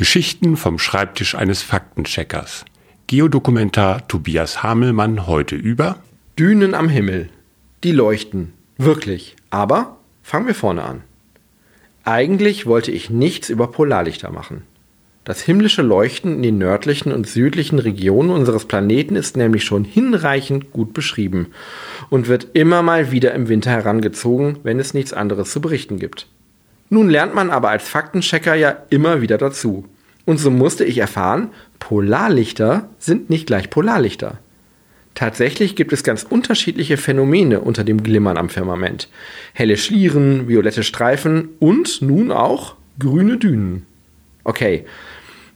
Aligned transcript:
Geschichten 0.00 0.56
vom 0.56 0.78
Schreibtisch 0.78 1.34
eines 1.34 1.62
Faktencheckers. 1.62 2.64
Geodokumentar 3.06 4.08
Tobias 4.08 4.62
Hamelmann 4.62 5.26
heute 5.26 5.56
über 5.56 5.98
Dünen 6.38 6.72
am 6.72 6.88
Himmel. 6.88 7.28
Die 7.84 7.92
leuchten. 7.92 8.54
Wirklich. 8.78 9.36
Aber 9.50 9.98
fangen 10.22 10.46
wir 10.46 10.54
vorne 10.54 10.84
an. 10.84 11.02
Eigentlich 12.02 12.64
wollte 12.64 12.90
ich 12.90 13.10
nichts 13.10 13.50
über 13.50 13.66
Polarlichter 13.66 14.30
machen. 14.30 14.62
Das 15.24 15.42
himmlische 15.42 15.82
Leuchten 15.82 16.36
in 16.36 16.42
den 16.44 16.56
nördlichen 16.56 17.12
und 17.12 17.28
südlichen 17.28 17.78
Regionen 17.78 18.30
unseres 18.30 18.64
Planeten 18.64 19.16
ist 19.16 19.36
nämlich 19.36 19.64
schon 19.64 19.84
hinreichend 19.84 20.72
gut 20.72 20.94
beschrieben 20.94 21.48
und 22.08 22.26
wird 22.26 22.46
immer 22.54 22.80
mal 22.80 23.10
wieder 23.10 23.34
im 23.34 23.50
Winter 23.50 23.70
herangezogen, 23.70 24.60
wenn 24.62 24.80
es 24.80 24.94
nichts 24.94 25.12
anderes 25.12 25.50
zu 25.52 25.60
berichten 25.60 25.98
gibt. 25.98 26.26
Nun 26.90 27.08
lernt 27.08 27.34
man 27.34 27.50
aber 27.50 27.70
als 27.70 27.88
Faktenchecker 27.88 28.54
ja 28.54 28.76
immer 28.90 29.22
wieder 29.22 29.38
dazu. 29.38 29.86
Und 30.26 30.38
so 30.38 30.50
musste 30.50 30.84
ich 30.84 30.98
erfahren, 30.98 31.50
Polarlichter 31.78 32.88
sind 32.98 33.30
nicht 33.30 33.46
gleich 33.46 33.70
Polarlichter. 33.70 34.38
Tatsächlich 35.14 35.76
gibt 35.76 35.92
es 35.92 36.02
ganz 36.02 36.24
unterschiedliche 36.24 36.96
Phänomene 36.96 37.60
unter 37.60 37.84
dem 37.84 38.02
Glimmern 38.02 38.36
am 38.36 38.48
Firmament. 38.48 39.08
Helle 39.52 39.76
Schlieren, 39.76 40.48
violette 40.48 40.82
Streifen 40.82 41.50
und 41.58 42.02
nun 42.02 42.32
auch 42.32 42.74
grüne 42.98 43.36
Dünen. 43.36 43.86
Okay, 44.44 44.84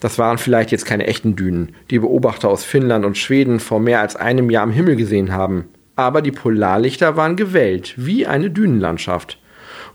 das 0.01 0.19
waren 0.19 0.39
vielleicht 0.39 0.71
jetzt 0.71 0.87
keine 0.87 1.07
echten 1.07 1.35
Dünen, 1.35 1.75
die 1.91 1.99
Beobachter 1.99 2.49
aus 2.49 2.65
Finnland 2.65 3.05
und 3.05 3.17
Schweden 3.17 3.59
vor 3.59 3.81
mehr 3.81 4.01
als 4.01 4.17
einem 4.17 4.51
Jahr 4.51 4.63
am 4.63 4.73
Himmel 4.73 4.97
gesehen 4.97 5.33
haben. 5.33 5.65
Aber 5.97 6.21
die 6.21 6.33
Polarlichter 6.33 7.17
waren 7.17 7.37
gewellt, 7.37 7.95
wie 7.97 8.27
eine 8.27 8.51
Dünenlandschaft. 8.51 9.39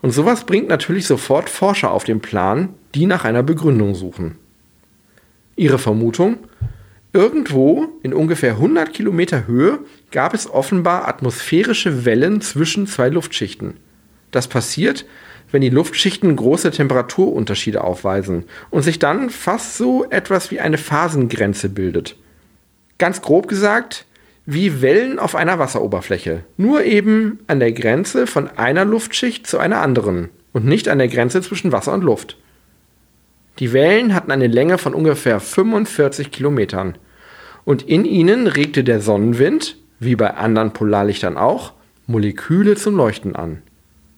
Und 0.02 0.12
sowas 0.12 0.46
bringt 0.46 0.70
natürlich 0.70 1.06
sofort 1.06 1.50
Forscher 1.50 1.92
auf 1.92 2.04
den 2.04 2.22
Plan, 2.22 2.70
die 2.96 3.06
nach 3.06 3.26
einer 3.26 3.44
Begründung 3.44 3.96
suchen. 3.96 4.38
Ihre 5.56 5.78
Vermutung? 5.78 6.38
Irgendwo 7.12 7.88
in 8.04 8.14
ungefähr 8.14 8.52
100 8.52 8.94
Kilometer 8.94 9.48
Höhe 9.48 9.80
gab 10.12 10.34
es 10.34 10.50
offenbar 10.50 11.08
atmosphärische 11.08 12.06
Wellen 12.06 12.40
zwischen 12.42 12.86
zwei 12.86 13.10
Luftschichten. 13.10 13.78
Das 14.32 14.48
passiert, 14.48 15.06
wenn 15.52 15.62
die 15.62 15.70
Luftschichten 15.70 16.36
große 16.36 16.70
Temperaturunterschiede 16.70 17.84
aufweisen 17.84 18.46
und 18.70 18.84
sich 18.84 19.00
dann 19.00 19.32
fast 19.32 19.76
so 19.78 20.06
etwas 20.10 20.52
wie 20.52 20.60
eine 20.60 20.78
Phasengrenze 20.78 21.70
bildet. 21.70 22.16
Ganz 23.00 23.22
grob 23.22 23.48
gesagt, 23.48 24.06
wie 24.52 24.82
Wellen 24.82 25.20
auf 25.20 25.36
einer 25.36 25.60
Wasseroberfläche, 25.60 26.44
nur 26.58 26.84
eben 26.84 27.40
an 27.46 27.60
der 27.60 27.72
Grenze 27.72 28.26
von 28.26 28.50
einer 28.58 28.84
Luftschicht 28.84 29.46
zu 29.46 29.60
einer 29.60 29.82
anderen 29.82 30.30
und 30.54 30.66
nicht 30.66 30.90
an 30.90 30.98
der 30.98 31.08
Grenze 31.08 31.42
zwischen 31.44 31.72
Wasser 31.72 31.94
und 31.94 32.04
Luft. 32.04 32.36
Die 33.60 33.74
Wellen 33.74 34.16
hatten 34.16 34.32
eine 34.32 34.48
Länge 34.48 34.80
von 34.80 34.96
ungefähr 34.96 35.40
45 35.40 36.32
Kilometern 36.32 36.98
und 37.64 37.84
in 37.84 38.06
ihnen 38.06 38.48
regte 38.48 38.84
der 38.84 39.02
Sonnenwind, 39.02 39.78
wie 40.00 40.16
bei 40.16 40.34
anderen 40.34 40.74
Polarlichtern 40.74 41.38
auch, 41.38 41.74
Moleküle 42.08 42.76
zum 42.76 42.96
Leuchten 42.96 43.36
an. 43.36 43.62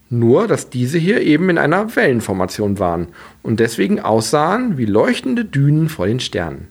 Nur, 0.08 0.48
dass 0.48 0.70
diese 0.70 0.96
hier 0.96 1.20
eben 1.20 1.50
in 1.50 1.58
einer 1.58 1.94
Wellenformation 1.94 2.78
waren 2.78 3.08
und 3.42 3.60
deswegen 3.60 4.00
aussahen 4.00 4.78
wie 4.78 4.86
leuchtende 4.86 5.44
Dünen 5.44 5.90
vor 5.90 6.06
den 6.06 6.20
Sternen. 6.20 6.68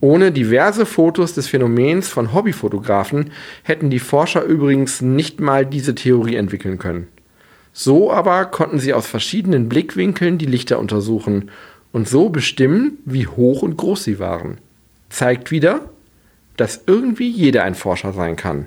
Ohne 0.00 0.30
diverse 0.30 0.84
Fotos 0.84 1.34
des 1.34 1.48
Phänomens 1.48 2.08
von 2.08 2.34
Hobbyfotografen 2.34 3.30
hätten 3.62 3.88
die 3.90 3.98
Forscher 3.98 4.44
übrigens 4.44 5.00
nicht 5.00 5.40
mal 5.40 5.64
diese 5.64 5.94
Theorie 5.94 6.36
entwickeln 6.36 6.78
können. 6.78 7.08
So 7.72 8.12
aber 8.12 8.46
konnten 8.46 8.78
sie 8.78 8.94
aus 8.94 9.06
verschiedenen 9.06 9.68
Blickwinkeln 9.68 10.38
die 10.38 10.46
Lichter 10.46 10.78
untersuchen 10.78 11.50
und 11.92 12.08
so 12.08 12.28
bestimmen, 12.28 12.98
wie 13.04 13.26
hoch 13.26 13.62
und 13.62 13.76
groß 13.76 14.04
sie 14.04 14.18
waren. 14.18 14.58
Zeigt 15.08 15.50
wieder, 15.50 15.88
dass 16.56 16.82
irgendwie 16.86 17.28
jeder 17.28 17.64
ein 17.64 17.74
Forscher 17.74 18.12
sein 18.12 18.36
kann. 18.36 18.66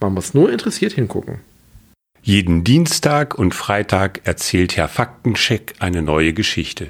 Man 0.00 0.14
muss 0.14 0.34
nur 0.34 0.52
interessiert 0.52 0.92
hingucken. 0.92 1.38
Jeden 2.22 2.64
Dienstag 2.64 3.38
und 3.38 3.54
Freitag 3.54 4.22
erzählt 4.24 4.76
Herr 4.76 4.88
Faktencheck 4.88 5.74
eine 5.78 6.02
neue 6.02 6.32
Geschichte. 6.32 6.88